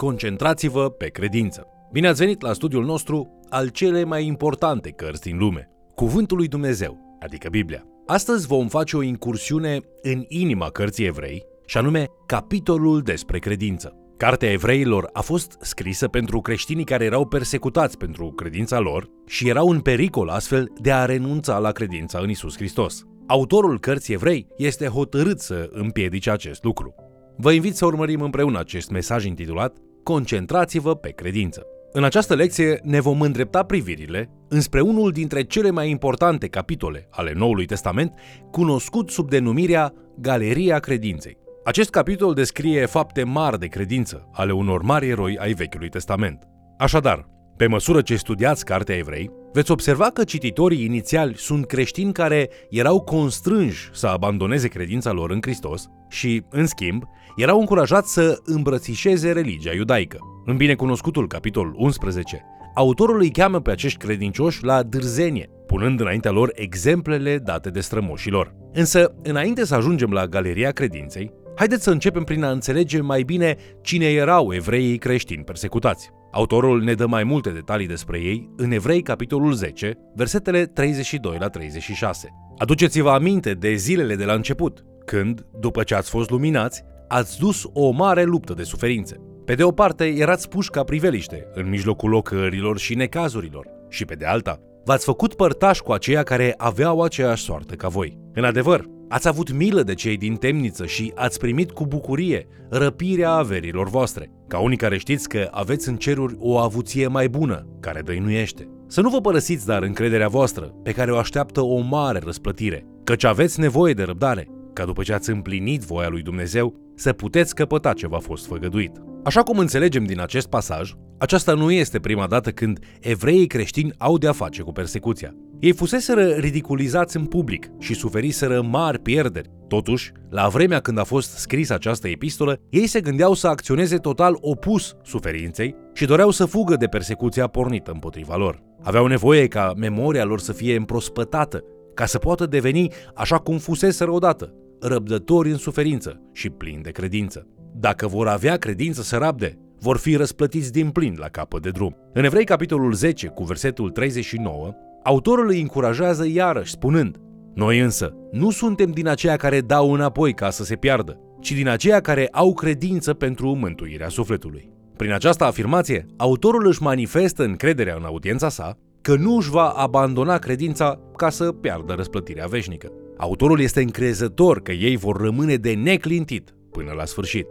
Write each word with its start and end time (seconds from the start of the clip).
Concentrați-vă 0.00 0.90
pe 0.90 1.08
credință. 1.08 1.66
Bine 1.92 2.08
ați 2.08 2.18
venit 2.18 2.42
la 2.42 2.52
studiul 2.52 2.84
nostru 2.84 3.40
al 3.48 3.68
cele 3.68 4.04
mai 4.04 4.26
importante 4.26 4.90
cărți 4.90 5.20
din 5.20 5.38
lume, 5.38 5.70
Cuvântul 5.94 6.36
lui 6.36 6.48
Dumnezeu, 6.48 7.16
adică 7.22 7.48
Biblia. 7.48 7.84
Astăzi 8.06 8.46
vom 8.46 8.68
face 8.68 8.96
o 8.96 9.02
incursiune 9.02 9.80
în 10.02 10.24
inima 10.28 10.68
cărții 10.68 11.06
evrei, 11.06 11.42
și 11.66 11.76
anume 11.76 12.06
capitolul 12.26 13.00
despre 13.00 13.38
credință. 13.38 13.96
Cartea 14.16 14.50
evreilor 14.50 15.10
a 15.12 15.20
fost 15.20 15.56
scrisă 15.60 16.08
pentru 16.08 16.40
creștinii 16.40 16.84
care 16.84 17.04
erau 17.04 17.26
persecutați 17.26 17.98
pentru 17.98 18.32
credința 18.32 18.78
lor 18.78 19.08
și 19.26 19.48
erau 19.48 19.68
în 19.68 19.80
pericol 19.80 20.28
astfel 20.28 20.72
de 20.78 20.92
a 20.92 21.04
renunța 21.04 21.58
la 21.58 21.70
credința 21.70 22.18
în 22.18 22.30
Isus 22.30 22.56
Hristos. 22.56 23.02
Autorul 23.26 23.80
cărții 23.80 24.14
evrei 24.14 24.46
este 24.56 24.86
hotărât 24.86 25.40
să 25.40 25.68
împiedice 25.70 26.30
acest 26.30 26.64
lucru. 26.64 26.94
Vă 27.36 27.52
invit 27.52 27.76
să 27.76 27.86
urmărim 27.86 28.20
împreună 28.20 28.58
acest 28.58 28.90
mesaj 28.90 29.24
intitulat 29.24 29.76
Concentrați-vă 30.10 30.94
pe 30.94 31.10
credință. 31.10 31.66
În 31.92 32.04
această 32.04 32.34
lecție 32.34 32.80
ne 32.82 33.00
vom 33.00 33.20
îndrepta 33.20 33.62
privirile 33.62 34.30
înspre 34.48 34.80
unul 34.80 35.10
dintre 35.10 35.42
cele 35.42 35.70
mai 35.70 35.90
importante 35.90 36.48
capitole 36.48 37.08
ale 37.10 37.32
Noului 37.34 37.66
Testament, 37.66 38.12
cunoscut 38.50 39.10
sub 39.10 39.28
denumirea 39.28 39.92
Galeria 40.18 40.78
Credinței. 40.78 41.36
Acest 41.64 41.90
capitol 41.90 42.34
descrie 42.34 42.86
fapte 42.86 43.24
mari 43.24 43.58
de 43.58 43.66
credință 43.66 44.28
ale 44.32 44.52
unor 44.52 44.82
mari 44.82 45.08
eroi 45.08 45.38
ai 45.38 45.52
Vechiului 45.52 45.88
Testament. 45.88 46.48
Așadar, 46.78 47.28
pe 47.60 47.66
măsură 47.66 48.00
ce 48.00 48.16
studiați 48.16 48.64
Cartea 48.64 48.96
Evrei, 48.96 49.30
veți 49.52 49.70
observa 49.70 50.10
că 50.10 50.24
cititorii 50.24 50.84
inițiali 50.84 51.34
sunt 51.36 51.66
creștini 51.66 52.12
care 52.12 52.50
erau 52.70 53.00
constrânși 53.00 53.88
să 53.92 54.06
abandoneze 54.06 54.68
credința 54.68 55.12
lor 55.12 55.30
în 55.30 55.38
Hristos 55.40 55.86
și, 56.08 56.42
în 56.50 56.66
schimb, 56.66 57.02
erau 57.36 57.60
încurajați 57.60 58.12
să 58.12 58.38
îmbrățișeze 58.44 59.32
religia 59.32 59.72
iudaică. 59.72 60.18
În 60.44 60.56
binecunoscutul 60.56 61.26
capitol 61.26 61.72
11, 61.76 62.44
autorul 62.74 63.20
îi 63.20 63.30
cheamă 63.30 63.60
pe 63.60 63.70
acești 63.70 63.98
credincioși 63.98 64.64
la 64.64 64.82
dârzenie, 64.82 65.50
punând 65.66 66.00
înaintea 66.00 66.30
lor 66.30 66.50
exemplele 66.54 67.38
date 67.38 67.70
de 67.70 67.80
strămoșilor. 67.80 68.54
Însă, 68.72 69.14
înainte 69.22 69.64
să 69.64 69.74
ajungem 69.74 70.10
la 70.10 70.26
Galeria 70.26 70.70
Credinței, 70.70 71.32
haideți 71.56 71.82
să 71.82 71.90
începem 71.90 72.24
prin 72.24 72.44
a 72.44 72.50
înțelege 72.50 73.00
mai 73.00 73.22
bine 73.22 73.56
cine 73.82 74.06
erau 74.06 74.54
evreii 74.54 74.98
creștini 74.98 75.44
persecutați. 75.44 76.10
Autorul 76.32 76.82
ne 76.82 76.94
dă 76.94 77.06
mai 77.06 77.24
multe 77.24 77.50
detalii 77.50 77.86
despre 77.86 78.18
ei 78.18 78.50
în 78.56 78.70
Evrei, 78.70 79.02
capitolul 79.02 79.52
10, 79.52 79.98
versetele 80.14 80.64
32 80.64 81.36
la 81.40 81.48
36. 81.48 82.28
Aduceți-vă 82.58 83.10
aminte 83.10 83.52
de 83.52 83.74
zilele 83.74 84.14
de 84.14 84.24
la 84.24 84.32
început, 84.32 84.84
când, 85.04 85.46
după 85.60 85.82
ce 85.82 85.94
ați 85.94 86.10
fost 86.10 86.30
luminați, 86.30 86.82
ați 87.08 87.38
dus 87.38 87.64
o 87.72 87.90
mare 87.90 88.22
luptă 88.22 88.54
de 88.54 88.62
suferințe. 88.62 89.16
Pe 89.44 89.54
de 89.54 89.62
o 89.62 89.70
parte, 89.70 90.04
erați 90.04 90.48
puși 90.48 90.70
ca 90.70 90.82
priveliște 90.82 91.46
în 91.54 91.68
mijlocul 91.68 92.10
locărilor 92.10 92.78
și 92.78 92.94
necazurilor, 92.94 93.66
și 93.88 94.04
pe 94.04 94.14
de 94.14 94.24
alta, 94.24 94.60
v-ați 94.84 95.04
făcut 95.04 95.34
părtași 95.34 95.82
cu 95.82 95.92
aceia 95.92 96.22
care 96.22 96.54
aveau 96.56 97.02
aceeași 97.02 97.42
soartă 97.42 97.74
ca 97.74 97.88
voi. 97.88 98.18
În 98.34 98.44
adevăr, 98.44 98.84
ați 99.08 99.28
avut 99.28 99.52
milă 99.52 99.82
de 99.82 99.94
cei 99.94 100.16
din 100.16 100.34
temniță 100.34 100.86
și 100.86 101.12
ați 101.14 101.38
primit 101.38 101.70
cu 101.70 101.86
bucurie 101.86 102.46
răpirea 102.68 103.30
averilor 103.30 103.88
voastre, 103.88 104.30
ca 104.50 104.58
unii 104.58 104.76
care 104.76 104.98
știți 104.98 105.28
că 105.28 105.48
aveți 105.50 105.88
în 105.88 105.96
ceruri 105.96 106.36
o 106.38 106.58
avuție 106.58 107.06
mai 107.06 107.28
bună, 107.28 107.66
care 107.80 108.00
dăinuiește. 108.00 108.68
Să 108.86 109.00
nu 109.00 109.08
vă 109.08 109.20
părăsiți 109.20 109.66
dar 109.66 109.82
încrederea 109.82 110.28
voastră, 110.28 110.74
pe 110.82 110.92
care 110.92 111.12
o 111.12 111.16
așteaptă 111.16 111.60
o 111.60 111.80
mare 111.80 112.20
răsplătire, 112.24 112.86
căci 113.04 113.24
aveți 113.24 113.60
nevoie 113.60 113.92
de 113.92 114.02
răbdare, 114.02 114.48
ca 114.72 114.84
după 114.84 115.02
ce 115.02 115.12
ați 115.12 115.30
împlinit 115.30 115.82
voia 115.82 116.08
lui 116.08 116.22
Dumnezeu, 116.22 116.74
să 116.94 117.12
puteți 117.12 117.54
căpăta 117.54 117.92
ce 117.92 118.06
v-a 118.06 118.18
fost 118.18 118.46
făgăduit. 118.46 118.92
Așa 119.24 119.42
cum 119.42 119.58
înțelegem 119.58 120.04
din 120.04 120.20
acest 120.20 120.46
pasaj, 120.46 120.92
aceasta 121.18 121.54
nu 121.54 121.70
este 121.70 121.98
prima 121.98 122.26
dată 122.26 122.50
când 122.50 122.78
evreii 123.00 123.46
creștini 123.46 123.92
au 123.98 124.18
de-a 124.18 124.32
face 124.32 124.62
cu 124.62 124.72
persecuția. 124.72 125.34
Ei 125.60 125.72
fuseseră 125.72 126.26
ridiculizați 126.26 127.16
în 127.16 127.24
public 127.24 127.70
și 127.78 127.94
suferiseră 127.94 128.62
mari 128.62 128.98
pierderi. 128.98 129.50
Totuși, 129.70 130.12
la 130.28 130.48
vremea 130.48 130.80
când 130.80 130.98
a 130.98 131.04
fost 131.04 131.36
scrisă 131.36 131.74
această 131.74 132.08
epistolă, 132.08 132.60
ei 132.68 132.86
se 132.86 133.00
gândeau 133.00 133.34
să 133.34 133.46
acționeze 133.46 133.96
total 133.96 134.36
opus 134.40 134.96
suferinței 135.02 135.74
și 135.94 136.04
doreau 136.04 136.30
să 136.30 136.44
fugă 136.44 136.76
de 136.76 136.86
persecuția 136.86 137.46
pornită 137.46 137.90
împotriva 137.90 138.36
lor. 138.36 138.62
Aveau 138.82 139.06
nevoie 139.06 139.46
ca 139.46 139.72
memoria 139.76 140.24
lor 140.24 140.40
să 140.40 140.52
fie 140.52 140.76
împrospătată, 140.76 141.64
ca 141.94 142.06
să 142.06 142.18
poată 142.18 142.46
deveni 142.46 142.92
așa 143.14 143.38
cum 143.38 143.58
fuseseră 143.58 144.10
odată, 144.10 144.54
răbdători 144.80 145.50
în 145.50 145.56
suferință 145.56 146.20
și 146.32 146.48
plini 146.48 146.82
de 146.82 146.90
credință. 146.90 147.46
Dacă 147.74 148.06
vor 148.06 148.28
avea 148.28 148.56
credință 148.56 149.02
să 149.02 149.16
rabde, 149.16 149.58
vor 149.78 149.96
fi 149.96 150.16
răsplătiți 150.16 150.72
din 150.72 150.90
plin 150.90 151.16
la 151.18 151.28
capăt 151.28 151.62
de 151.62 151.70
drum. 151.70 151.96
În 152.12 152.24
Evrei, 152.24 152.44
capitolul 152.44 152.92
10, 152.92 153.26
cu 153.26 153.44
versetul 153.44 153.90
39, 153.90 154.74
autorul 155.02 155.48
îi 155.48 155.60
încurajează 155.60 156.26
iarăși, 156.26 156.70
spunând 156.70 157.16
Noi 157.54 157.78
însă 157.78 158.14
nu 158.32 158.50
suntem 158.50 158.90
din 158.90 159.08
aceia 159.08 159.36
care 159.36 159.60
dau 159.60 159.92
înapoi 159.92 160.34
ca 160.34 160.50
să 160.50 160.64
se 160.64 160.76
piardă, 160.76 161.20
ci 161.40 161.52
din 161.52 161.68
aceia 161.68 162.00
care 162.00 162.28
au 162.32 162.54
credință 162.54 163.14
pentru 163.14 163.54
mântuirea 163.54 164.08
sufletului. 164.08 164.70
Prin 164.96 165.12
această 165.12 165.44
afirmație, 165.44 166.06
autorul 166.16 166.66
își 166.66 166.82
manifestă 166.82 167.42
încrederea 167.42 167.94
în 167.96 168.04
audiența 168.04 168.48
sa 168.48 168.76
că 169.00 169.16
nu 169.16 169.36
își 169.36 169.50
va 169.50 169.68
abandona 169.68 170.38
credința 170.38 171.00
ca 171.16 171.30
să 171.30 171.52
piardă 171.52 171.92
răsplătirea 171.92 172.46
veșnică. 172.46 172.92
Autorul 173.16 173.60
este 173.60 173.80
încrezător 173.80 174.62
că 174.62 174.72
ei 174.72 174.96
vor 174.96 175.16
rămâne 175.16 175.54
de 175.54 175.72
neclintit 175.72 176.54
până 176.70 176.92
la 176.96 177.04
sfârșit. 177.04 177.46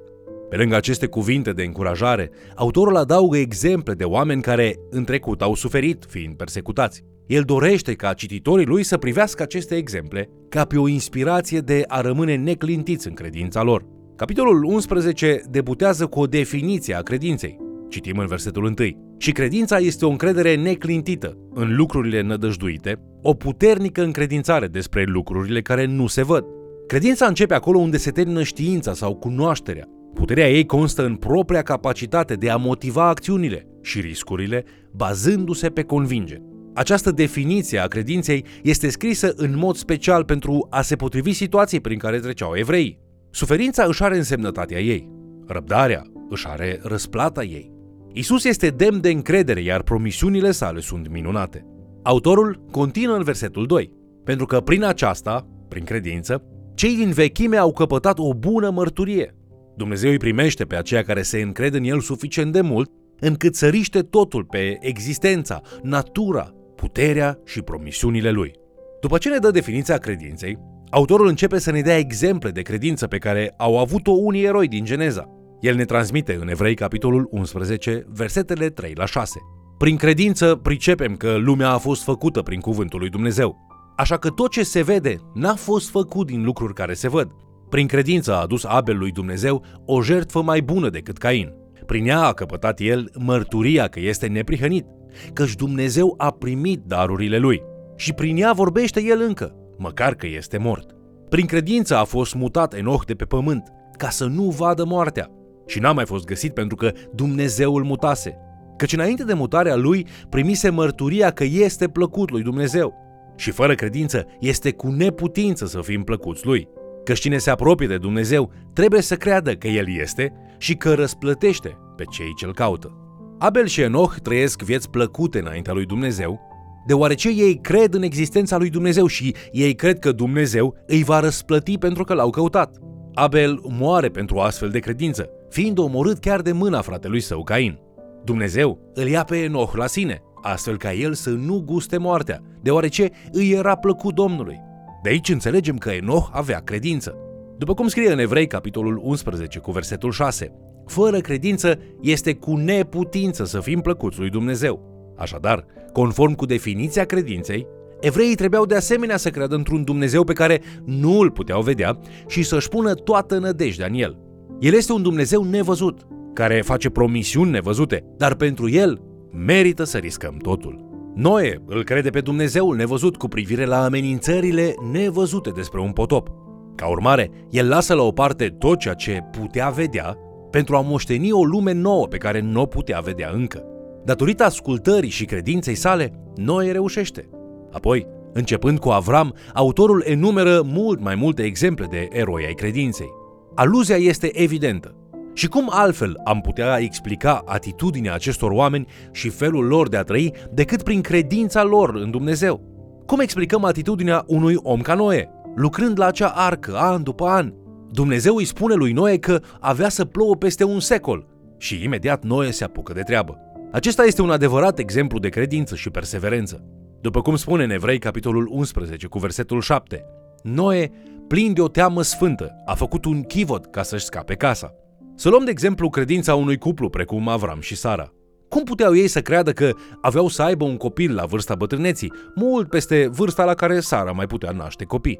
Pe 0.49 0.55
lângă 0.55 0.75
aceste 0.75 1.07
cuvinte 1.07 1.51
de 1.51 1.63
încurajare, 1.63 2.31
autorul 2.55 2.95
adaugă 2.95 3.37
exemple 3.37 3.93
de 3.93 4.03
oameni 4.03 4.41
care 4.41 4.75
în 4.89 5.03
trecut 5.03 5.41
au 5.41 5.55
suferit 5.55 6.05
fiind 6.07 6.35
persecutați. 6.35 7.03
El 7.29 7.41
dorește 7.41 7.93
ca 7.93 8.13
cititorii 8.13 8.65
lui 8.65 8.83
să 8.83 8.97
privească 8.97 9.43
aceste 9.43 9.75
exemple 9.75 10.29
ca 10.49 10.65
pe 10.65 10.77
o 10.77 10.87
inspirație 10.87 11.59
de 11.59 11.83
a 11.87 12.01
rămâne 12.01 12.35
neclintiți 12.35 13.07
în 13.07 13.13
credința 13.13 13.63
lor. 13.63 13.85
Capitolul 14.15 14.63
11 14.63 15.41
debutează 15.49 16.05
cu 16.07 16.19
o 16.19 16.25
definiție 16.25 16.95
a 16.95 17.01
credinței. 17.01 17.57
Citim 17.89 18.17
în 18.17 18.25
versetul 18.25 18.63
1. 18.63 18.73
Și 19.17 19.31
credința 19.31 19.77
este 19.77 20.05
o 20.05 20.09
încredere 20.09 20.55
neclintită 20.55 21.37
în 21.53 21.75
lucrurile 21.75 22.21
nădăjduite, 22.21 22.99
o 23.21 23.33
puternică 23.33 24.03
încredințare 24.03 24.67
despre 24.67 25.03
lucrurile 25.03 25.61
care 25.61 25.85
nu 25.85 26.07
se 26.07 26.23
văd. 26.23 26.45
Credința 26.87 27.25
începe 27.25 27.53
acolo 27.53 27.77
unde 27.79 27.97
se 27.97 28.11
termină 28.11 28.43
știința 28.43 28.93
sau 28.93 29.15
cunoașterea. 29.15 29.85
Puterea 30.13 30.51
ei 30.51 30.65
constă 30.65 31.05
în 31.05 31.15
propria 31.15 31.61
capacitate 31.61 32.33
de 32.33 32.49
a 32.49 32.55
motiva 32.55 33.07
acțiunile 33.07 33.67
și 33.81 33.99
riscurile, 33.99 34.63
bazându-se 34.91 35.69
pe 35.69 35.83
convingeri. 35.83 36.48
Această 36.73 37.11
definiție 37.11 37.79
a 37.79 37.87
credinței 37.87 38.45
este 38.63 38.89
scrisă 38.89 39.33
în 39.35 39.57
mod 39.57 39.75
special 39.75 40.23
pentru 40.23 40.67
a 40.69 40.81
se 40.81 40.95
potrivi 40.95 41.31
situației 41.31 41.81
prin 41.81 41.97
care 41.97 42.19
treceau 42.19 42.55
evreii. 42.55 42.99
Suferința 43.31 43.83
își 43.83 44.03
are 44.03 44.17
însemnătatea 44.17 44.79
ei, 44.79 45.09
răbdarea 45.47 46.03
își 46.29 46.47
are 46.47 46.79
răsplata 46.83 47.43
ei. 47.43 47.71
Isus 48.13 48.43
este 48.43 48.69
demn 48.69 49.01
de 49.01 49.09
încredere, 49.09 49.61
iar 49.61 49.81
promisiunile 49.81 50.51
sale 50.51 50.79
sunt 50.79 51.09
minunate. 51.09 51.65
Autorul 52.03 52.65
continuă 52.71 53.15
în 53.15 53.23
versetul 53.23 53.65
2, 53.65 53.93
pentru 54.23 54.45
că 54.45 54.59
prin 54.59 54.83
aceasta, 54.83 55.47
prin 55.67 55.83
credință, 55.83 56.43
cei 56.75 56.95
din 56.95 57.11
vechime 57.11 57.57
au 57.57 57.71
căpătat 57.71 58.19
o 58.19 58.33
bună 58.33 58.69
mărturie. 58.69 59.35
Dumnezeu 59.75 60.11
îi 60.11 60.17
primește 60.17 60.65
pe 60.65 60.75
aceia 60.75 61.03
care 61.03 61.21
se 61.21 61.41
încred 61.41 61.73
în 61.73 61.83
El 61.83 61.99
suficient 61.99 62.51
de 62.51 62.61
mult 62.61 62.91
încât 63.19 63.55
să 63.55 63.67
riște 63.67 64.01
totul 64.01 64.43
pe 64.43 64.77
existența, 64.81 65.61
natura, 65.83 66.53
puterea 66.79 67.39
și 67.45 67.61
promisiunile 67.61 68.31
Lui. 68.31 68.53
După 69.01 69.17
ce 69.17 69.29
ne 69.29 69.37
dă 69.37 69.51
definiția 69.51 69.97
credinței, 69.97 70.57
autorul 70.89 71.27
începe 71.27 71.59
să 71.59 71.71
ne 71.71 71.81
dea 71.81 71.97
exemple 71.97 72.49
de 72.49 72.61
credință 72.61 73.07
pe 73.07 73.17
care 73.17 73.53
au 73.57 73.79
avut-o 73.79 74.11
unii 74.11 74.43
eroi 74.43 74.67
din 74.67 74.85
Geneza. 74.85 75.29
El 75.61 75.75
ne 75.75 75.85
transmite 75.85 76.37
în 76.41 76.49
Evrei 76.49 76.73
capitolul 76.73 77.27
11, 77.31 78.05
versetele 78.07 78.69
3 78.69 78.93
la 78.95 79.05
6. 79.05 79.39
Prin 79.77 79.95
credință 79.95 80.55
pricepem 80.55 81.15
că 81.15 81.35
lumea 81.35 81.69
a 81.69 81.77
fost 81.77 82.03
făcută 82.03 82.41
prin 82.41 82.59
cuvântul 82.59 82.99
lui 82.99 83.09
Dumnezeu. 83.09 83.67
Așa 83.97 84.17
că 84.17 84.29
tot 84.29 84.51
ce 84.51 84.63
se 84.63 84.83
vede 84.83 85.15
n-a 85.33 85.55
fost 85.55 85.89
făcut 85.89 86.27
din 86.27 86.43
lucruri 86.43 86.73
care 86.73 86.93
se 86.93 87.09
văd. 87.09 87.31
Prin 87.69 87.87
credință 87.87 88.33
a 88.33 88.41
adus 88.41 88.63
Abel 88.63 88.97
lui 88.97 89.11
Dumnezeu 89.11 89.63
o 89.85 90.01
jertfă 90.01 90.41
mai 90.41 90.61
bună 90.61 90.89
decât 90.89 91.17
Cain. 91.17 91.53
Prin 91.85 92.07
ea 92.07 92.25
a 92.25 92.33
căpătat 92.33 92.79
el 92.79 93.11
mărturia 93.17 93.87
că 93.87 93.99
este 93.99 94.27
neprihănit, 94.27 94.85
căci 95.33 95.55
Dumnezeu 95.55 96.13
a 96.17 96.31
primit 96.31 96.81
darurile 96.85 97.37
lui. 97.37 97.61
Și 97.95 98.13
prin 98.13 98.37
ea 98.37 98.53
vorbește 98.53 99.01
el 99.03 99.21
încă, 99.21 99.55
măcar 99.77 100.13
că 100.13 100.27
este 100.27 100.57
mort. 100.57 100.95
Prin 101.29 101.45
credință 101.45 101.95
a 101.95 102.03
fost 102.03 102.35
mutat 102.35 102.73
Enoch 102.73 103.05
de 103.05 103.13
pe 103.13 103.25
pământ, 103.25 103.63
ca 103.97 104.09
să 104.09 104.25
nu 104.25 104.43
vadă 104.43 104.85
moartea. 104.85 105.31
Și 105.65 105.79
n-a 105.79 105.91
mai 105.91 106.05
fost 106.05 106.25
găsit 106.25 106.53
pentru 106.53 106.75
că 106.75 106.91
Dumnezeu 107.13 107.75
îl 107.75 107.83
mutase. 107.83 108.37
Căci 108.77 108.93
înainte 108.93 109.23
de 109.23 109.33
mutarea 109.33 109.75
lui 109.75 110.07
primise 110.29 110.69
mărturia 110.69 111.31
că 111.31 111.43
este 111.43 111.87
plăcut 111.87 112.31
lui 112.31 112.41
Dumnezeu. 112.41 112.93
Și 113.35 113.51
fără 113.51 113.75
credință 113.75 114.25
este 114.39 114.71
cu 114.71 114.87
neputință 114.87 115.65
să 115.65 115.81
fim 115.81 116.03
plăcuți 116.03 116.45
lui. 116.45 116.67
Că 117.03 117.13
cine 117.13 117.37
se 117.37 117.49
apropie 117.49 117.87
de 117.87 117.97
Dumnezeu 117.97 118.51
trebuie 118.73 119.01
să 119.01 119.15
creadă 119.15 119.55
că 119.55 119.67
El 119.67 119.97
este 119.99 120.33
și 120.57 120.75
că 120.75 120.93
răsplătește 120.93 121.77
pe 121.95 122.03
cei 122.03 122.33
ce-l 122.37 122.53
caută. 122.53 123.08
Abel 123.41 123.65
și 123.65 123.81
Enoch 123.81 124.15
trăiesc 124.23 124.61
vieți 124.61 124.89
plăcute 124.89 125.39
înaintea 125.39 125.73
lui 125.73 125.85
Dumnezeu, 125.85 126.39
deoarece 126.85 127.29
ei 127.29 127.59
cred 127.61 127.93
în 127.93 128.01
existența 128.01 128.57
lui 128.57 128.69
Dumnezeu 128.69 129.05
și 129.05 129.35
ei 129.51 129.75
cred 129.75 129.99
că 129.99 130.11
Dumnezeu 130.11 130.75
îi 130.87 131.03
va 131.03 131.19
răsplăti 131.19 131.77
pentru 131.77 132.03
că 132.03 132.13
l-au 132.13 132.29
căutat. 132.29 132.77
Abel 133.13 133.59
moare 133.63 134.09
pentru 134.09 134.35
o 134.35 134.41
astfel 134.41 134.69
de 134.69 134.79
credință, 134.79 135.29
fiind 135.49 135.77
omorât 135.77 136.19
chiar 136.19 136.41
de 136.41 136.51
mâna 136.51 136.81
fratelui 136.81 137.19
său 137.19 137.43
Cain. 137.43 137.79
Dumnezeu 138.23 138.91
îl 138.93 139.07
ia 139.07 139.23
pe 139.23 139.37
Enoch 139.37 139.75
la 139.75 139.87
sine, 139.87 140.21
astfel 140.41 140.77
ca 140.77 140.93
el 140.93 141.13
să 141.13 141.29
nu 141.29 141.61
guste 141.65 141.97
moartea, 141.97 142.41
deoarece 142.61 143.09
îi 143.31 143.51
era 143.51 143.75
plăcut 143.75 144.15
Domnului. 144.15 144.59
De 145.03 145.09
aici 145.09 145.29
înțelegem 145.29 145.77
că 145.77 145.89
Enoch 145.89 146.29
avea 146.31 146.59
credință. 146.59 147.15
După 147.57 147.73
cum 147.73 147.87
scrie 147.87 148.11
în 148.11 148.19
Evrei, 148.19 148.47
capitolul 148.47 148.99
11, 149.03 149.59
cu 149.59 149.71
versetul 149.71 150.11
6, 150.11 150.51
fără 150.89 151.19
credință 151.19 151.79
este 152.01 152.33
cu 152.33 152.55
neputință 152.55 153.45
să 153.45 153.59
fim 153.59 153.81
plăcuți 153.81 154.19
lui 154.19 154.29
Dumnezeu. 154.29 154.89
Așadar, 155.17 155.65
conform 155.93 156.33
cu 156.33 156.45
definiția 156.45 157.05
credinței, 157.05 157.67
evreii 157.99 158.35
trebuiau 158.35 158.65
de 158.65 158.75
asemenea 158.75 159.17
să 159.17 159.29
creadă 159.29 159.55
într-un 159.55 159.83
Dumnezeu 159.83 160.23
pe 160.23 160.33
care 160.33 160.61
nu 160.85 161.19
îl 161.19 161.31
puteau 161.31 161.61
vedea 161.61 161.99
și 162.27 162.43
să-și 162.43 162.69
pună 162.69 162.93
toată 162.93 163.37
nădejdea 163.37 163.85
în 163.85 163.93
el. 163.93 164.19
El 164.59 164.73
este 164.73 164.93
un 164.93 165.01
Dumnezeu 165.01 165.43
nevăzut, 165.43 166.07
care 166.33 166.61
face 166.61 166.89
promisiuni 166.89 167.51
nevăzute, 167.51 168.03
dar 168.17 168.35
pentru 168.35 168.69
el 168.69 169.01
merită 169.31 169.83
să 169.83 169.97
riscăm 169.97 170.37
totul. 170.37 170.87
Noe 171.15 171.61
îl 171.65 171.83
crede 171.83 172.09
pe 172.09 172.21
Dumnezeul 172.21 172.75
nevăzut 172.75 173.17
cu 173.17 173.27
privire 173.27 173.65
la 173.65 173.83
amenințările 173.83 174.75
nevăzute 174.91 175.49
despre 175.49 175.79
un 175.79 175.91
potop. 175.91 176.29
Ca 176.75 176.87
urmare, 176.87 177.31
el 177.49 177.67
lasă 177.67 177.93
la 177.93 178.01
o 178.01 178.11
parte 178.11 178.47
tot 178.47 178.79
ceea 178.79 178.93
ce 178.93 179.19
putea 179.39 179.69
vedea 179.69 180.17
pentru 180.51 180.75
a 180.75 180.81
moșteni 180.81 181.31
o 181.31 181.43
lume 181.43 181.71
nouă 181.71 182.07
pe 182.07 182.17
care 182.17 182.39
nu 182.41 182.61
o 182.61 182.65
putea 182.65 182.99
vedea 182.99 183.29
încă. 183.33 183.63
Datorită 184.05 184.43
ascultării 184.43 185.09
și 185.09 185.25
credinței 185.25 185.75
sale, 185.75 186.13
Noe 186.35 186.71
reușește. 186.71 187.29
Apoi, 187.71 188.07
începând 188.33 188.79
cu 188.79 188.89
Avram, 188.89 189.33
autorul 189.53 190.03
enumeră 190.05 190.61
mult 190.65 191.01
mai 191.01 191.15
multe 191.15 191.43
exemple 191.43 191.87
de 191.89 192.07
eroi 192.11 192.45
ai 192.45 192.53
credinței. 192.53 193.09
Aluzia 193.55 193.95
este 193.95 194.41
evidentă. 194.41 194.93
Și 195.33 195.47
cum 195.47 195.69
altfel 195.71 196.21
am 196.23 196.41
putea 196.41 196.77
explica 196.77 197.41
atitudinea 197.45 198.13
acestor 198.13 198.51
oameni 198.51 198.87
și 199.11 199.29
felul 199.29 199.65
lor 199.65 199.89
de 199.89 199.97
a 199.97 200.03
trăi 200.03 200.33
decât 200.53 200.83
prin 200.83 201.01
credința 201.01 201.63
lor 201.63 201.95
în 201.95 202.11
Dumnezeu? 202.11 202.61
Cum 203.05 203.19
explicăm 203.19 203.63
atitudinea 203.63 204.23
unui 204.27 204.55
om 204.57 204.81
ca 204.81 204.93
Noe, 204.93 205.29
lucrând 205.55 205.99
la 205.99 206.05
acea 206.05 206.27
arcă 206.27 206.75
an 206.75 207.03
după 207.03 207.25
an? 207.25 207.53
Dumnezeu 207.91 208.35
îi 208.35 208.45
spune 208.45 208.73
lui 208.73 208.91
Noe 208.91 209.17
că 209.17 209.41
avea 209.59 209.89
să 209.89 210.05
plouă 210.05 210.35
peste 210.35 210.63
un 210.63 210.79
secol 210.79 211.25
și 211.57 211.83
imediat 211.83 212.23
Noe 212.23 212.51
se 212.51 212.63
apucă 212.63 212.93
de 212.93 213.01
treabă. 213.01 213.37
Acesta 213.71 214.03
este 214.03 214.21
un 214.21 214.29
adevărat 214.29 214.79
exemplu 214.79 215.19
de 215.19 215.29
credință 215.29 215.75
și 215.75 215.89
perseverență. 215.89 216.63
După 217.01 217.21
cum 217.21 217.35
spune 217.35 217.63
în 217.63 217.69
Evrei, 217.69 217.99
capitolul 217.99 218.47
11, 218.51 219.07
cu 219.07 219.19
versetul 219.19 219.61
7, 219.61 220.05
Noe, 220.43 220.91
plin 221.27 221.53
de 221.53 221.61
o 221.61 221.67
teamă 221.67 222.01
sfântă, 222.01 222.51
a 222.65 222.73
făcut 222.73 223.05
un 223.05 223.23
chivot 223.23 223.65
ca 223.65 223.83
să-și 223.83 224.05
scape 224.05 224.35
casa. 224.35 224.73
Să 225.15 225.29
luăm 225.29 225.45
de 225.45 225.51
exemplu 225.51 225.89
credința 225.89 226.35
unui 226.35 226.57
cuplu 226.57 226.89
precum 226.89 227.27
Avram 227.27 227.59
și 227.59 227.75
Sara. 227.75 228.13
Cum 228.49 228.63
puteau 228.63 228.95
ei 228.95 229.07
să 229.07 229.21
creadă 229.21 229.51
că 229.51 229.71
aveau 230.01 230.27
să 230.27 230.41
aibă 230.41 230.63
un 230.63 230.77
copil 230.77 231.15
la 231.15 231.25
vârsta 231.25 231.55
bătrâneții, 231.55 232.13
mult 232.35 232.69
peste 232.69 233.07
vârsta 233.07 233.45
la 233.45 233.53
care 233.53 233.79
Sara 233.79 234.11
mai 234.11 234.25
putea 234.27 234.51
naște 234.51 234.83
copii? 234.83 235.19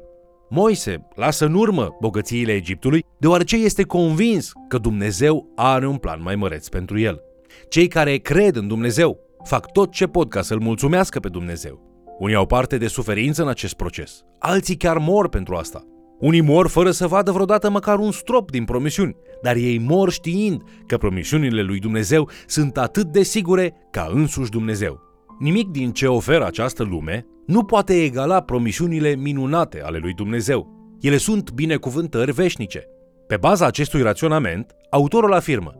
Moise 0.52 1.08
lasă 1.14 1.46
în 1.46 1.54
urmă 1.54 1.96
bogățiile 2.00 2.52
Egiptului, 2.52 3.04
deoarece 3.18 3.56
este 3.56 3.82
convins 3.82 4.52
că 4.68 4.78
Dumnezeu 4.78 5.52
are 5.56 5.86
un 5.86 5.96
plan 5.96 6.22
mai 6.22 6.36
măreț 6.36 6.68
pentru 6.68 6.98
el. 6.98 7.20
Cei 7.68 7.88
care 7.88 8.16
cred 8.16 8.56
în 8.56 8.68
Dumnezeu 8.68 9.18
fac 9.44 9.72
tot 9.72 9.90
ce 9.90 10.06
pot 10.06 10.30
ca 10.30 10.42
să-L 10.42 10.60
mulțumească 10.60 11.20
pe 11.20 11.28
Dumnezeu. 11.28 11.80
Unii 12.18 12.34
au 12.34 12.46
parte 12.46 12.78
de 12.78 12.86
suferință 12.86 13.42
în 13.42 13.48
acest 13.48 13.74
proces, 13.74 14.22
alții 14.38 14.76
chiar 14.76 14.98
mor 14.98 15.28
pentru 15.28 15.54
asta. 15.54 15.84
Unii 16.18 16.40
mor 16.40 16.68
fără 16.68 16.90
să 16.90 17.06
vadă 17.06 17.32
vreodată 17.32 17.70
măcar 17.70 17.98
un 17.98 18.12
strop 18.12 18.50
din 18.50 18.64
promisiuni, 18.64 19.16
dar 19.42 19.56
ei 19.56 19.78
mor 19.78 20.10
știind 20.10 20.62
că 20.86 20.96
promisiunile 20.96 21.62
lui 21.62 21.78
Dumnezeu 21.78 22.28
sunt 22.46 22.78
atât 22.78 23.06
de 23.06 23.22
sigure 23.22 23.74
ca 23.90 24.10
însuși 24.12 24.50
Dumnezeu. 24.50 25.00
Nimic 25.38 25.68
din 25.68 25.92
ce 25.92 26.06
oferă 26.06 26.46
această 26.46 26.82
lume 26.82 27.26
nu 27.50 27.64
poate 27.64 28.02
egala 28.02 28.40
promisiunile 28.40 29.14
minunate 29.14 29.82
ale 29.82 29.98
lui 29.98 30.12
Dumnezeu. 30.12 30.68
Ele 31.00 31.16
sunt 31.16 31.50
binecuvântări 31.50 32.32
veșnice. 32.32 32.84
Pe 33.26 33.36
baza 33.36 33.66
acestui 33.66 34.02
raționament, 34.02 34.74
autorul 34.90 35.32
afirmă: 35.32 35.72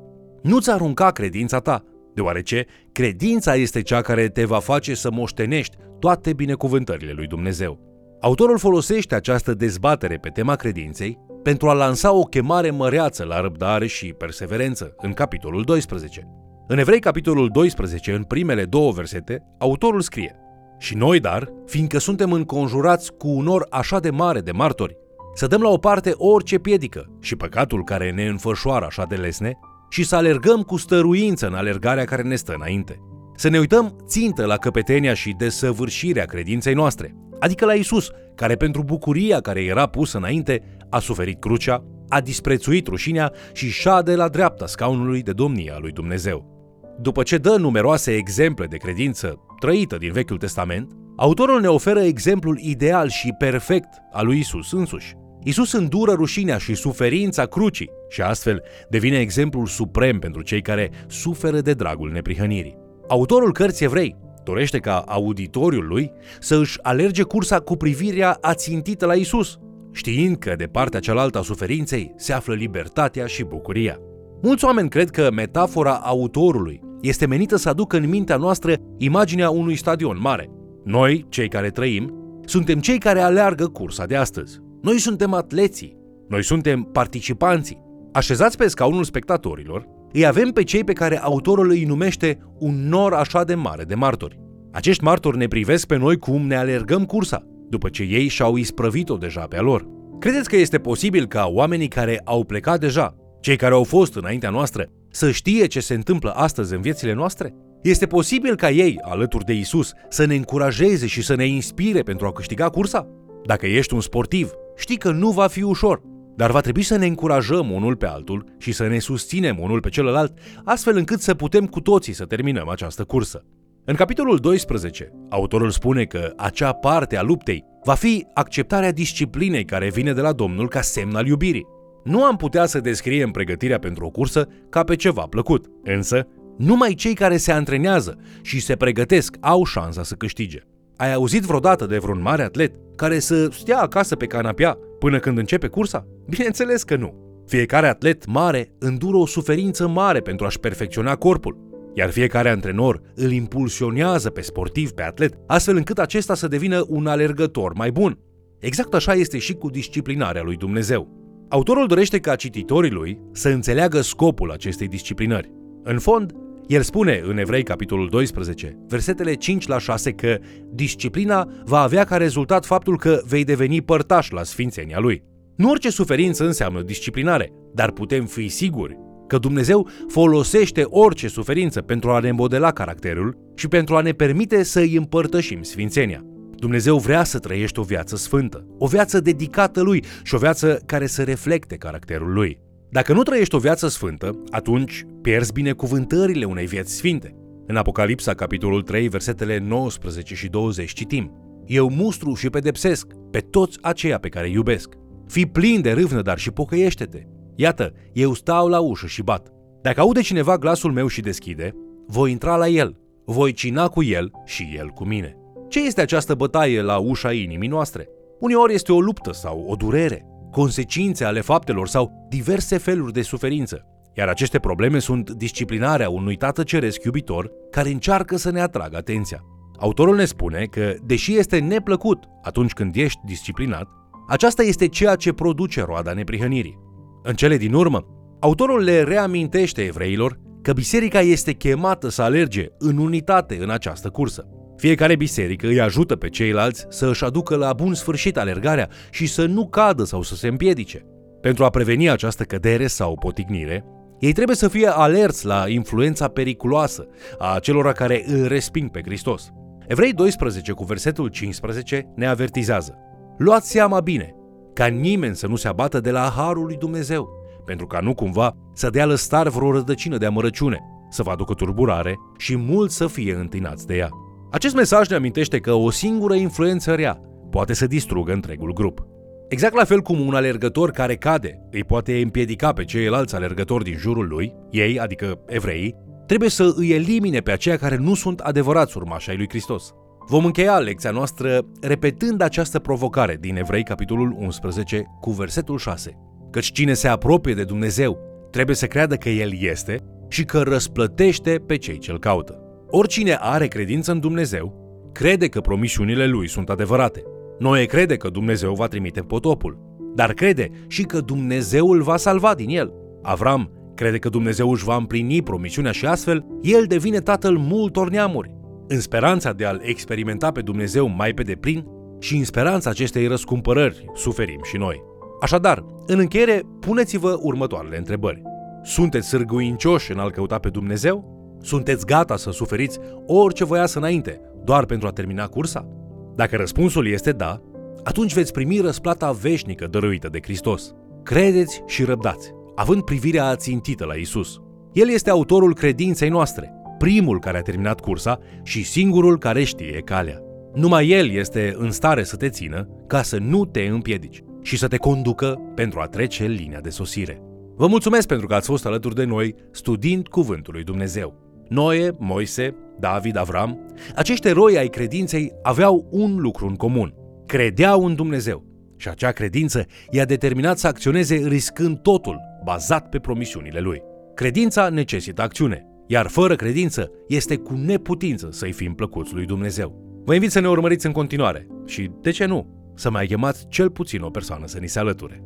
Nu-ți 0.43 0.71
arunca 0.71 1.11
credința 1.11 1.59
ta, 1.59 1.85
deoarece 2.15 2.67
credința 2.93 3.55
este 3.55 3.83
cea 3.83 4.01
care 4.01 4.29
te 4.29 4.45
va 4.45 4.59
face 4.59 4.95
să 4.95 5.11
moștenești 5.11 5.77
toate 5.99 6.33
binecuvântările 6.33 7.13
lui 7.13 7.27
Dumnezeu. 7.27 7.79
Autorul 8.21 8.59
folosește 8.59 9.15
această 9.15 9.55
dezbatere 9.55 10.17
pe 10.17 10.29
tema 10.29 10.55
credinței 10.55 11.19
pentru 11.43 11.69
a 11.69 11.73
lansa 11.73 12.13
o 12.13 12.23
chemare 12.23 12.71
măreață 12.71 13.25
la 13.25 13.41
răbdare 13.41 13.87
și 13.87 14.13
perseverență 14.13 14.95
în 14.97 15.13
capitolul 15.13 15.63
12. 15.63 16.27
În 16.69 16.79
Evrei, 16.79 17.01
capitolul 17.01 17.49
12, 17.49 18.13
în 18.13 18.23
primele 18.23 18.65
două 18.65 18.93
versete, 18.93 19.43
autorul 19.59 20.01
scrie 20.01 20.41
Și 20.82 20.97
noi, 20.97 21.21
dar, 21.21 21.53
fiindcă 21.67 21.99
suntem 21.99 22.32
înconjurați 22.32 23.12
cu 23.12 23.29
un 23.29 23.47
or 23.47 23.67
așa 23.71 24.00
de 24.00 24.11
mare 24.11 24.41
de 24.41 24.53
martori, 24.53 24.97
să 25.35 25.47
dăm 25.47 25.62
la 25.62 25.69
o 25.69 25.77
parte 25.77 26.12
orice 26.17 26.59
piedică 26.59 27.11
și 27.21 27.37
păcatul 27.37 27.85
care 27.85 28.11
ne 28.11 28.27
înfășoară 28.27 28.85
așa 28.85 29.05
de 29.09 29.15
lesne 29.15 29.59
și 29.88 30.05
să 30.05 30.17
alergăm 30.17 30.62
cu 30.62 30.77
stăruință 30.77 31.47
în 31.47 31.55
alergarea 31.55 32.05
care 32.05 32.23
ne 32.23 32.35
stă 32.35 32.53
înainte. 32.56 33.00
Să 33.37 33.49
ne 33.49 33.59
uităm 33.59 33.97
țintă 34.06 34.47
la 34.47 34.56
căpetenia 34.56 35.15
și 35.15 35.35
desăvârșirea 35.38 36.25
credinței 36.25 36.75
noastre, 36.75 37.15
adică 37.38 37.65
la 37.65 37.75
Isus, 37.75 38.11
care 38.35 38.56
pentru 38.56 38.83
bucuria 38.83 39.41
care 39.41 39.62
era 39.62 39.87
pusă 39.87 40.17
înainte 40.17 40.79
a 40.91 40.99
suferit 40.99 41.41
crucea, 41.41 41.85
a 42.09 42.21
disprețuit 42.21 42.87
rușinea 42.87 43.33
și 43.53 43.71
șade 43.71 44.15
la 44.15 44.29
dreapta 44.29 44.67
scaunului 44.67 45.23
de 45.23 45.33
domnia 45.33 45.76
lui 45.81 45.93
Dumnezeu. 45.93 46.59
După 47.00 47.23
ce 47.23 47.37
dă 47.37 47.56
numeroase 47.56 48.17
exemple 48.17 48.67
de 48.67 48.76
credință 48.76 49.41
trăită 49.61 49.97
din 49.97 50.12
Vechiul 50.12 50.39
Testament, 50.39 50.91
autorul 51.17 51.61
ne 51.61 51.69
oferă 51.69 52.01
exemplul 52.01 52.59
ideal 52.59 53.09
și 53.09 53.35
perfect 53.39 53.89
al 54.12 54.27
lui 54.27 54.39
Isus 54.39 54.73
însuși. 54.73 55.15
Isus 55.43 55.73
îndură 55.73 56.12
rușinea 56.12 56.59
și 56.59 56.75
suferința 56.75 57.47
crucii 57.47 57.91
și 58.09 58.23
astfel 58.23 58.62
devine 58.89 59.19
exemplul 59.19 59.67
suprem 59.67 60.19
pentru 60.19 60.43
cei 60.43 60.62
care 60.62 60.90
suferă 61.07 61.61
de 61.61 61.73
dragul 61.73 62.11
neprihănirii. 62.11 62.76
Autorul 63.09 63.52
cărții 63.52 63.85
evrei 63.85 64.17
dorește 64.45 64.79
ca 64.79 65.05
auditoriul 65.07 65.87
lui 65.87 66.12
să 66.40 66.57
își 66.57 66.79
alerge 66.83 67.23
cursa 67.23 67.59
cu 67.59 67.76
privirea 67.76 68.38
ațintită 68.40 69.07
la 69.07 69.14
Isus, 69.14 69.59
știind 69.93 70.37
că 70.37 70.55
de 70.57 70.67
partea 70.67 71.00
cealaltă 71.00 71.38
a 71.38 71.43
suferinței 71.43 72.12
se 72.17 72.33
află 72.33 72.55
libertatea 72.55 73.26
și 73.26 73.45
bucuria. 73.45 73.99
Mulți 74.43 74.64
oameni 74.64 74.88
cred 74.88 75.11
că 75.11 75.31
metafora 75.33 75.95
autorului 75.95 76.81
este 77.00 77.26
menită 77.26 77.57
să 77.57 77.69
aducă 77.69 77.97
în 77.97 78.09
mintea 78.09 78.37
noastră 78.37 78.75
imaginea 78.99 79.50
unui 79.50 79.76
stadion 79.76 80.19
mare. 80.21 80.50
Noi, 80.85 81.26
cei 81.28 81.49
care 81.49 81.71
trăim, 81.71 82.14
suntem 82.45 82.80
cei 82.80 82.99
care 82.99 83.21
aleargă 83.21 83.66
cursa 83.66 84.04
de 84.04 84.16
astăzi. 84.16 84.59
Noi 84.83 84.99
suntem 84.99 85.35
atleții. 85.35 85.97
Noi 86.28 86.45
suntem 86.45 86.83
participanții. 86.83 87.83
Așezați 88.12 88.57
pe 88.57 88.69
scaunul 88.69 89.04
spectatorilor, 89.04 89.87
îi 90.12 90.26
avem 90.26 90.50
pe 90.50 90.62
cei 90.62 90.85
pe 90.85 90.92
care 90.92 91.19
autorul 91.19 91.71
îi 91.71 91.85
numește 91.85 92.38
un 92.59 92.88
nor 92.88 93.12
așa 93.12 93.45
de 93.45 93.54
mare 93.54 93.85
de 93.85 93.95
martori. 93.95 94.38
Acești 94.73 95.04
martori 95.04 95.37
ne 95.37 95.47
privesc 95.47 95.87
pe 95.87 95.97
noi 95.97 96.16
cum 96.19 96.47
ne 96.47 96.57
alergăm 96.57 97.04
cursa, 97.04 97.42
după 97.69 97.88
ce 97.88 98.02
ei 98.02 98.28
și-au 98.28 98.57
isprăvit-o 98.57 99.16
deja 99.16 99.40
pe 99.40 99.57
a 99.57 99.61
lor. 99.61 99.87
Credeți 100.19 100.49
că 100.49 100.57
este 100.57 100.78
posibil 100.78 101.26
ca 101.26 101.47
oamenii 101.52 101.88
care 101.88 102.21
au 102.25 102.45
plecat 102.45 102.80
deja, 102.80 103.14
cei 103.40 103.57
care 103.57 103.75
au 103.75 103.85
fost 103.85 104.14
înaintea 104.14 104.50
noastră, 104.50 104.87
să 105.11 105.31
știe 105.31 105.67
ce 105.67 105.81
se 105.81 105.95
întâmplă 105.95 106.31
astăzi 106.31 106.75
în 106.75 106.81
viețile 106.81 107.12
noastre? 107.12 107.55
Este 107.83 108.07
posibil 108.07 108.57
ca 108.57 108.71
ei, 108.71 108.99
alături 109.02 109.45
de 109.45 109.52
Isus, 109.52 109.93
să 110.09 110.25
ne 110.25 110.35
încurajeze 110.35 111.07
și 111.07 111.23
să 111.23 111.35
ne 111.35 111.47
inspire 111.47 112.02
pentru 112.02 112.26
a 112.26 112.33
câștiga 112.33 112.69
cursa? 112.69 113.09
Dacă 113.45 113.67
ești 113.67 113.95
un 113.95 114.00
sportiv, 114.00 114.50
știi 114.76 114.97
că 114.97 115.11
nu 115.11 115.31
va 115.31 115.47
fi 115.47 115.62
ușor, 115.62 116.02
dar 116.37 116.50
va 116.50 116.61
trebui 116.61 116.83
să 116.83 116.97
ne 116.97 117.07
încurajăm 117.07 117.71
unul 117.71 117.97
pe 117.97 118.07
altul 118.07 118.45
și 118.59 118.73
să 118.73 118.87
ne 118.87 118.99
susținem 118.99 119.59
unul 119.59 119.81
pe 119.81 119.88
celălalt, 119.88 120.38
astfel 120.64 120.97
încât 120.97 121.21
să 121.21 121.35
putem 121.35 121.67
cu 121.67 121.81
toții 121.81 122.12
să 122.12 122.25
terminăm 122.25 122.69
această 122.69 123.05
cursă. 123.05 123.45
În 123.85 123.95
capitolul 123.95 124.37
12, 124.38 125.12
autorul 125.29 125.71
spune 125.71 126.05
că 126.05 126.33
acea 126.37 126.73
parte 126.73 127.17
a 127.17 127.23
luptei 127.23 127.64
va 127.85 127.95
fi 127.95 128.26
acceptarea 128.35 128.93
disciplinei 128.93 129.64
care 129.64 129.90
vine 129.90 130.12
de 130.12 130.21
la 130.21 130.33
Domnul 130.33 130.69
ca 130.69 130.81
semn 130.81 131.17
al 131.17 131.26
iubirii. 131.26 131.67
Nu 132.04 132.25
am 132.25 132.37
putea 132.37 132.66
să 132.66 132.80
descriem 132.80 133.30
pregătirea 133.30 133.78
pentru 133.78 134.04
o 134.04 134.11
cursă 134.11 134.49
ca 134.69 134.83
pe 134.83 134.97
ceva 134.97 135.23
plăcut, 135.23 135.66
însă 135.85 136.26
numai 136.57 136.95
cei 136.95 137.14
care 137.14 137.37
se 137.37 137.52
antrenează 137.52 138.19
și 138.42 138.61
se 138.61 138.76
pregătesc 138.76 139.37
au 139.40 139.64
șansa 139.64 140.02
să 140.02 140.14
câștige. 140.14 140.59
Ai 140.97 141.12
auzit 141.12 141.42
vreodată 141.42 141.87
de 141.87 141.99
vreun 141.99 142.23
mare 142.23 142.42
atlet 142.42 142.75
care 142.97 143.19
să 143.19 143.49
stea 143.50 143.80
acasă 143.80 144.16
pe 144.16 144.26
canapea 144.26 144.78
până 144.99 145.19
când 145.19 145.38
începe 145.38 145.66
cursa? 145.66 146.07
Bineînțeles 146.28 146.83
că 146.83 146.97
nu. 146.97 147.14
Fiecare 147.47 147.87
atlet 147.87 148.26
mare 148.26 148.73
îndură 148.78 149.16
o 149.16 149.26
suferință 149.26 149.88
mare 149.88 150.21
pentru 150.21 150.47
a-și 150.47 150.61
perfecționa 150.61 151.16
corpul, 151.16 151.57
iar 151.95 152.11
fiecare 152.11 152.49
antrenor 152.49 153.00
îl 153.14 153.30
impulsionează 153.30 154.30
pe 154.30 154.40
sportiv, 154.40 154.90
pe 154.90 155.02
atlet, 155.02 155.35
astfel 155.47 155.76
încât 155.76 155.99
acesta 155.99 156.35
să 156.35 156.49
devină 156.49 156.85
un 156.88 157.07
alergător 157.07 157.73
mai 157.73 157.90
bun. 157.90 158.19
Exact 158.59 158.95
așa 158.95 159.12
este 159.12 159.38
și 159.38 159.54
cu 159.54 159.71
disciplinarea 159.71 160.42
lui 160.42 160.57
Dumnezeu. 160.57 161.20
Autorul 161.52 161.87
dorește 161.87 162.19
ca 162.19 162.37
cititorii 162.37 162.90
lui 162.90 163.21
să 163.33 163.49
înțeleagă 163.49 164.00
scopul 164.00 164.50
acestei 164.50 164.88
disciplinări. 164.88 165.52
În 165.83 165.99
fond, 165.99 166.33
el 166.66 166.83
spune 166.83 167.21
în 167.25 167.38
Evrei 167.38 167.62
capitolul 167.62 168.09
12, 168.09 168.78
versetele 168.88 169.35
5 169.35 169.66
la 169.66 169.78
6 169.78 170.12
că 170.12 170.38
disciplina 170.73 171.49
va 171.64 171.80
avea 171.80 172.04
ca 172.04 172.16
rezultat 172.16 172.64
faptul 172.64 172.99
că 172.99 173.21
vei 173.28 173.45
deveni 173.45 173.83
părtaș 173.83 174.30
la 174.30 174.42
sfințenia 174.42 174.99
lui. 174.99 175.23
Nu 175.57 175.71
orice 175.71 175.90
suferință 175.90 176.45
înseamnă 176.45 176.83
disciplinare, 176.83 177.52
dar 177.75 177.90
putem 177.90 178.25
fi 178.25 178.49
siguri 178.49 178.99
că 179.26 179.38
Dumnezeu 179.38 179.88
folosește 180.09 180.83
orice 180.85 181.28
suferință 181.28 181.80
pentru 181.80 182.11
a 182.11 182.19
ne 182.19 182.30
modela 182.30 182.71
caracterul 182.71 183.37
și 183.54 183.69
pentru 183.69 183.97
a 183.97 184.00
ne 184.00 184.12
permite 184.12 184.62
să 184.62 184.80
îi 184.80 184.97
împărtășim 184.97 185.62
sfințenia. 185.62 186.25
Dumnezeu 186.61 186.99
vrea 186.99 187.25
să 187.25 187.38
trăiești 187.38 187.79
o 187.79 187.83
viață 187.83 188.17
sfântă, 188.17 188.67
o 188.79 188.87
viață 188.87 189.21
dedicată 189.21 189.81
lui 189.81 190.05
și 190.23 190.35
o 190.35 190.38
viață 190.38 190.81
care 190.87 191.07
să 191.07 191.23
reflecte 191.23 191.76
caracterul 191.76 192.33
lui. 192.33 192.61
Dacă 192.90 193.12
nu 193.12 193.23
trăiești 193.23 193.55
o 193.55 193.59
viață 193.59 193.88
sfântă, 193.88 194.38
atunci 194.50 195.07
pierzi 195.23 195.52
binecuvântările 195.52 196.45
unei 196.45 196.67
vieți 196.67 196.95
sfinte. 196.95 197.35
În 197.67 197.76
Apocalipsa, 197.76 198.35
capitolul 198.35 198.83
3, 198.83 199.09
versetele 199.09 199.59
19 199.59 200.35
și 200.35 200.49
20 200.49 200.93
citim 200.93 201.33
Eu 201.67 201.90
mustru 201.90 202.35
și 202.35 202.50
pedepsesc 202.50 203.07
pe 203.31 203.38
toți 203.38 203.79
aceia 203.83 204.19
pe 204.19 204.29
care 204.29 204.47
îi 204.47 204.52
iubesc. 204.52 204.95
Fii 205.26 205.47
plin 205.47 205.81
de 205.81 205.93
râvnă, 205.93 206.23
dar 206.23 206.38
și 206.38 206.50
pocăiește-te. 206.50 207.23
Iată, 207.55 207.93
eu 208.12 208.35
stau 208.35 208.69
la 208.69 208.81
ușă 208.81 209.07
și 209.07 209.23
bat. 209.23 209.49
Dacă 209.83 210.00
aude 210.00 210.21
cineva 210.21 210.59
glasul 210.59 210.93
meu 210.93 211.07
și 211.07 211.21
deschide, 211.21 211.75
voi 212.07 212.31
intra 212.31 212.57
la 212.57 212.69
el, 212.69 212.97
voi 213.25 213.52
cina 213.52 213.88
cu 213.88 214.02
el 214.02 214.31
și 214.45 214.75
el 214.76 214.88
cu 214.88 215.05
mine. 215.05 215.39
Ce 215.71 215.81
este 215.85 216.00
această 216.00 216.35
bătaie 216.35 216.83
la 216.83 216.99
ușa 216.99 217.33
inimii 217.33 217.69
noastre? 217.69 218.09
Uneori 218.41 218.75
este 218.75 218.93
o 218.93 219.00
luptă 219.00 219.33
sau 219.33 219.65
o 219.69 219.75
durere, 219.75 220.27
consecințe 220.50 221.25
ale 221.25 221.41
faptelor 221.41 221.89
sau 221.89 222.27
diverse 222.29 222.79
feluri 222.79 223.12
de 223.12 223.23
suferință. 223.23 223.87
Iar 224.17 224.29
aceste 224.29 224.59
probleme 224.59 224.99
sunt 224.99 225.31
disciplinarea 225.31 226.09
unui 226.09 226.37
tată 226.37 226.62
ceresc 226.62 227.05
iubitor 227.05 227.50
care 227.71 227.89
încearcă 227.89 228.37
să 228.37 228.50
ne 228.50 228.61
atragă 228.61 228.97
atenția. 228.97 229.41
Autorul 229.79 230.17
ne 230.17 230.25
spune 230.25 230.65
că, 230.71 230.95
deși 231.07 231.37
este 231.37 231.59
neplăcut 231.59 232.25
atunci 232.43 232.73
când 232.73 232.97
ești 232.97 233.21
disciplinat, 233.25 233.89
aceasta 234.29 234.62
este 234.62 234.89
ceea 234.89 235.15
ce 235.15 235.33
produce 235.33 235.83
roada 235.83 236.12
neprihănirii. 236.12 236.79
În 237.23 237.35
cele 237.35 237.57
din 237.57 237.73
urmă, 237.73 238.07
autorul 238.41 238.83
le 238.83 239.03
reamintește 239.03 239.83
evreilor 239.83 240.39
că 240.62 240.73
biserica 240.73 241.21
este 241.21 241.53
chemată 241.53 242.09
să 242.09 242.23
alerge 242.23 242.67
în 242.79 242.99
unitate 242.99 243.59
în 243.61 243.71
această 243.71 244.09
cursă. 244.09 244.60
Fiecare 244.81 245.17
biserică 245.17 245.67
îi 245.67 245.81
ajută 245.81 246.17
pe 246.17 246.29
ceilalți 246.29 246.87
să 246.89 247.09
își 247.09 247.25
aducă 247.25 247.57
la 247.57 247.73
bun 247.73 247.95
sfârșit 247.95 248.37
alergarea 248.37 248.89
și 249.11 249.27
să 249.27 249.47
nu 249.47 249.69
cadă 249.69 250.05
sau 250.05 250.23
să 250.23 250.35
se 250.35 250.49
împiedice. 250.49 251.07
Pentru 251.41 251.65
a 251.65 251.71
preveni 251.71 252.11
această 252.11 252.43
cădere 252.43 252.87
sau 252.87 253.19
potignire, 253.19 253.85
ei 254.19 254.33
trebuie 254.33 254.57
să 254.57 254.69
fie 254.69 254.87
alerți 254.87 255.47
la 255.47 255.65
influența 255.69 256.29
periculoasă 256.29 257.07
a 257.39 257.59
celor 257.59 257.93
care 257.93 258.25
îl 258.27 258.47
resping 258.47 258.91
pe 258.91 259.01
Hristos. 259.05 259.51
Evrei 259.87 260.13
12 260.13 260.73
cu 260.73 260.85
versetul 260.85 261.29
15 261.29 262.13
ne 262.17 262.27
avertizează. 262.27 262.95
Luați 263.39 263.71
seama 263.71 264.01
bine, 264.01 264.35
ca 264.75 264.87
nimeni 264.87 265.37
să 265.37 265.47
nu 265.47 265.57
se 265.57 265.69
abată 265.69 266.01
de 266.01 266.11
la 266.11 266.33
harul 266.37 266.65
lui 266.65 266.77
Dumnezeu, 266.77 267.29
pentru 267.65 267.87
ca 267.87 268.01
nu 268.01 268.15
cumva 268.15 268.57
să 268.75 268.91
dea 268.91 269.07
lăstar 269.07 269.49
vreo 269.49 269.73
rădăcină 269.73 270.17
de 270.17 270.27
amărăciune, 270.27 270.79
să 271.11 271.23
vă 271.23 271.31
aducă 271.31 271.55
turburare 271.55 272.17
și 272.39 272.57
mulți 272.57 272.97
să 272.97 273.07
fie 273.07 273.35
întâinați 273.35 273.87
de 273.87 273.97
ea. 273.97 274.09
Acest 274.50 274.75
mesaj 274.75 275.09
ne 275.09 275.16
amintește 275.16 275.59
că 275.59 275.73
o 275.73 275.90
singură 275.90 276.35
influență 276.35 276.95
rea 276.95 277.21
poate 277.50 277.75
să 277.75 277.87
distrugă 277.87 278.33
întregul 278.33 278.73
grup. 278.73 279.07
Exact 279.49 279.75
la 279.75 279.85
fel 279.85 280.00
cum 280.00 280.21
un 280.21 280.35
alergător 280.35 280.90
care 280.90 281.16
cade 281.16 281.61
îi 281.71 281.85
poate 281.85 282.21
împiedica 282.21 282.73
pe 282.73 282.85
ceilalți 282.85 283.35
alergători 283.35 283.85
din 283.85 283.97
jurul 283.97 284.28
lui, 284.28 284.54
ei, 284.71 285.00
adică 285.00 285.40
evreii, 285.47 285.95
trebuie 286.26 286.49
să 286.49 286.73
îi 286.76 286.90
elimine 286.90 287.40
pe 287.40 287.50
aceia 287.50 287.76
care 287.76 287.97
nu 287.97 288.14
sunt 288.14 288.40
adevărați 288.40 288.97
urmași 288.97 289.30
ai 289.30 289.37
lui 289.37 289.49
Hristos. 289.49 289.90
Vom 290.26 290.45
încheia 290.45 290.78
lecția 290.78 291.11
noastră 291.11 291.66
repetând 291.80 292.40
această 292.40 292.78
provocare 292.78 293.37
din 293.40 293.57
Evrei, 293.57 293.83
capitolul 293.83 294.37
11, 294.38 295.04
cu 295.21 295.30
versetul 295.30 295.78
6. 295.78 296.19
Căci 296.50 296.73
cine 296.73 296.92
se 296.92 297.09
apropie 297.09 297.54
de 297.54 297.64
Dumnezeu 297.64 298.19
trebuie 298.50 298.76
să 298.76 298.87
creadă 298.87 299.14
că 299.14 299.28
El 299.28 299.50
este 299.61 299.99
și 300.28 300.45
că 300.45 300.61
răsplătește 300.61 301.62
pe 301.66 301.76
cei 301.76 301.99
ce-L 301.99 302.19
caută. 302.19 302.70
Oricine 302.92 303.37
are 303.40 303.66
credință 303.66 304.12
în 304.12 304.20
Dumnezeu, 304.20 304.75
crede 305.12 305.49
că 305.49 305.61
promisiunile 305.61 306.26
lui 306.26 306.49
sunt 306.49 306.68
adevărate. 306.68 307.23
Noe 307.59 307.85
crede 307.85 308.16
că 308.16 308.28
Dumnezeu 308.28 308.75
va 308.75 308.87
trimite 308.87 309.20
potopul, 309.20 309.78
dar 310.14 310.32
crede 310.32 310.70
și 310.87 311.02
că 311.02 311.20
Dumnezeu 311.20 311.90
îl 311.90 312.02
va 312.02 312.16
salva 312.16 312.54
din 312.54 312.68
el. 312.68 312.92
Avram 313.23 313.92
crede 313.94 314.18
că 314.18 314.28
Dumnezeu 314.28 314.70
își 314.70 314.85
va 314.85 314.97
împlini 314.97 315.42
promisiunea 315.42 315.92
și 315.92 316.06
astfel 316.06 316.47
el 316.62 316.85
devine 316.85 317.20
tatăl 317.20 317.56
multor 317.56 318.11
neamuri. 318.11 318.54
În 318.88 319.00
speranța 319.00 319.52
de 319.52 319.64
a-L 319.64 319.80
experimenta 319.82 320.50
pe 320.50 320.61
Dumnezeu 320.61 321.09
mai 321.09 321.32
pe 321.32 321.42
deplin 321.42 321.87
și 322.18 322.37
în 322.37 322.44
speranța 322.44 322.90
acestei 322.90 323.26
răscumpărări 323.26 324.04
suferim 324.14 324.61
și 324.62 324.76
noi. 324.76 325.02
Așadar, 325.40 325.85
în 326.06 326.18
încheiere, 326.18 326.62
puneți-vă 326.80 327.38
următoarele 327.42 327.97
întrebări. 327.97 328.42
Sunteți 328.82 329.28
sârguincioși 329.28 330.12
în 330.12 330.18
a-L 330.18 330.30
căuta 330.30 330.59
pe 330.59 330.68
Dumnezeu? 330.68 331.39
Sunteți 331.62 332.07
gata 332.07 332.37
să 332.37 332.50
suferiți 332.50 332.99
orice 333.26 333.64
vă 333.64 333.76
iasă 333.76 333.99
înainte, 333.99 334.40
doar 334.64 334.85
pentru 334.85 335.09
a 335.09 335.11
termina 335.11 335.47
cursa? 335.47 335.88
Dacă 336.35 336.57
răspunsul 336.57 337.07
este 337.07 337.33
da, 337.33 337.61
atunci 338.05 338.35
veți 338.35 338.52
primi 338.52 338.79
răsplata 338.79 339.31
veșnică 339.31 339.87
dăruită 339.87 340.29
de 340.29 340.38
Hristos. 340.43 340.95
Credeți 341.23 341.83
și 341.87 342.05
răbdați, 342.05 342.50
având 342.75 343.02
privirea 343.02 343.47
ațintită 343.47 344.05
la 344.05 344.14
Isus. 344.14 344.61
El 344.93 345.09
este 345.09 345.31
autorul 345.31 345.75
credinței 345.75 346.29
noastre, 346.29 346.73
primul 346.99 347.40
care 347.40 347.59
a 347.59 347.62
terminat 347.62 348.00
cursa 348.00 348.38
și 348.62 348.85
singurul 348.85 349.38
care 349.38 349.64
știe 349.64 350.00
calea. 350.05 350.38
Numai 350.75 351.09
El 351.09 351.31
este 351.31 351.75
în 351.79 351.90
stare 351.90 352.23
să 352.23 352.37
te 352.37 352.49
țină 352.49 352.88
ca 353.07 353.23
să 353.23 353.38
nu 353.38 353.64
te 353.64 353.81
împiedici 353.83 354.43
și 354.62 354.79
să 354.79 354.88
te 354.88 354.97
conducă 354.97 355.61
pentru 355.75 356.00
a 356.00 356.07
trece 356.07 356.45
linia 356.45 356.81
de 356.81 356.90
sosire. 356.90 357.43
Vă 357.76 357.87
mulțumesc 357.87 358.26
pentru 358.26 358.47
că 358.47 358.55
ați 358.55 358.69
fost 358.69 358.87
alături 358.87 359.14
de 359.14 359.25
noi 359.25 359.55
studiind 359.71 360.29
Cuvântul 360.29 360.73
lui 360.75 360.85
Dumnezeu. 360.85 361.50
Noe, 361.71 362.11
Moise, 362.19 362.75
David, 362.99 363.37
Avram, 363.37 363.79
acești 364.15 364.49
eroi 364.49 364.79
ai 364.79 364.89
credinței 364.89 365.53
aveau 365.62 366.09
un 366.11 366.37
lucru 366.37 366.67
în 366.67 366.75
comun. 366.75 367.15
Credeau 367.47 368.05
în 368.05 368.15
Dumnezeu 368.15 368.65
și 368.97 369.09
acea 369.09 369.31
credință 369.31 369.87
i-a 370.11 370.25
determinat 370.25 370.79
să 370.79 370.87
acționeze 370.87 371.35
riscând 371.35 371.99
totul, 371.99 372.41
bazat 372.65 373.09
pe 373.09 373.19
promisiunile 373.19 373.81
lui. 373.81 374.03
Credința 374.35 374.89
necesită 374.89 375.43
acțiune, 375.43 375.87
iar 376.07 376.27
fără 376.27 376.57
credință 376.57 377.11
este 377.29 377.57
cu 377.57 377.75
neputință 377.75 378.49
să-i 378.50 378.73
fim 378.73 378.95
plăcuți 378.95 379.35
lui 379.35 379.47
Dumnezeu. 379.47 380.23
Vă 380.25 380.35
invit 380.35 380.50
să 380.50 380.61
ne 380.61 380.69
urmăriți 380.69 381.07
în 381.07 381.12
continuare 381.12 381.67
și, 381.87 382.11
de 382.21 382.31
ce 382.31 382.45
nu, 382.45 382.93
să 382.95 383.11
mai 383.11 383.27
chemați 383.27 383.67
cel 383.69 383.91
puțin 383.91 384.23
o 384.23 384.31
persoană 384.31 384.67
să 384.67 384.79
ni 384.79 384.89
se 384.89 384.99
alăture. 384.99 385.43